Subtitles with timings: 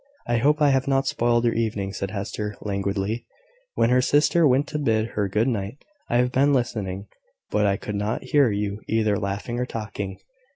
[0.25, 3.27] "I hope I have not spoiled your evening," said Hester, languidly,
[3.75, 5.85] when her sister went to bid her good night.
[6.09, 7.05] "I have been listening;
[7.51, 10.17] but I could not hear you either laughing or talking."